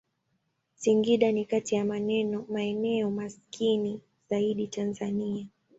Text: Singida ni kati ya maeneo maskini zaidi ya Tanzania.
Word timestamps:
Singida 0.75 1.31
ni 1.31 1.45
kati 1.45 1.75
ya 1.75 1.85
maeneo 2.49 3.11
maskini 3.11 4.01
zaidi 4.29 4.63
ya 4.63 4.69
Tanzania. 4.69 5.47